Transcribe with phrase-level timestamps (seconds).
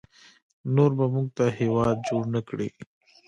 [0.75, 2.69] نور به موږ ته هیواد جوړ نکړي